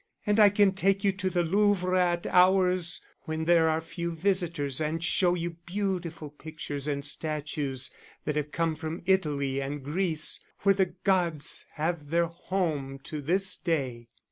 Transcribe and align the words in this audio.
And 0.25 0.39
I 0.39 0.49
can 0.49 0.71
take 0.71 1.03
you 1.03 1.11
to 1.11 1.29
the 1.29 1.43
Louvre 1.43 1.95
at 1.95 2.25
hours 2.25 3.01
when 3.25 3.45
there 3.45 3.69
are 3.69 3.79
few 3.79 4.09
visitors, 4.15 4.81
and 4.81 5.03
show 5.03 5.35
you 5.35 5.57
beautiful 5.67 6.31
pictures 6.31 6.87
and 6.87 7.05
statues 7.05 7.93
that 8.25 8.35
have 8.35 8.51
come 8.51 8.73
from 8.73 9.03
Italy 9.05 9.61
and 9.61 9.83
Greece, 9.83 10.39
where 10.61 10.73
the 10.73 10.95
gods 11.03 11.67
have 11.73 12.09
their 12.09 12.25
home 12.25 12.97
to 13.03 13.21
this 13.21 13.55
day. 13.55 14.07